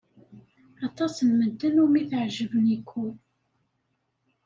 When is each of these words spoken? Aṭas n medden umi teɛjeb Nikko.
Aṭas 0.87 1.15
n 1.27 1.29
medden 1.39 1.81
umi 1.85 2.01
teɛjeb 2.09 2.51
Nikko. 2.65 3.05